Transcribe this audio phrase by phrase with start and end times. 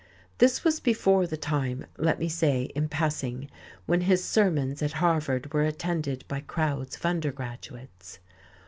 [0.39, 3.51] This was before the time, let me say in passing,
[3.85, 8.17] when his sermons at Harvard were attended by crowds of undergraduates.